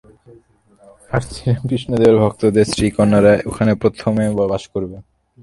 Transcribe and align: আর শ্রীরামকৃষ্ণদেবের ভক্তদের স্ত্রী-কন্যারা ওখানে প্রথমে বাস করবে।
আর 1.11 1.21
শ্রীরামকৃষ্ণদেবের 1.27 2.17
ভক্তদের 2.17 2.65
স্ত্রী-কন্যারা 2.65 3.33
ওখানে 3.45 3.71
প্রথমে 3.75 4.23
বাস 4.51 4.63
করবে। 4.67 4.97